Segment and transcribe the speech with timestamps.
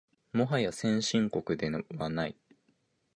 [0.33, 2.35] もはや先進国ではない